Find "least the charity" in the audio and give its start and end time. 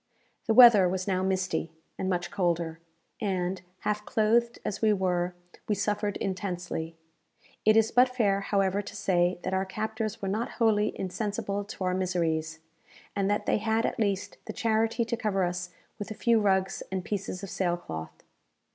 13.99-15.05